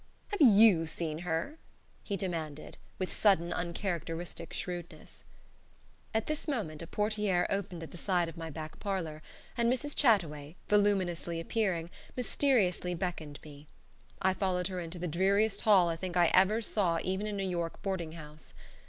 [0.29, 1.59] Have you seen her?"
[2.03, 5.23] he demanded, with sudden, uncharacteristic shrewdness.
[6.11, 9.21] At this moment a portiere opened at the side of my back parlor,
[9.55, 9.95] and Mrs.
[9.95, 13.67] Chataway, voluminously appearing, mysteriously beckoned me.
[14.19, 17.37] I followed her into the dreariest hall I think I ever saw even in a
[17.43, 18.55] New York boarding house.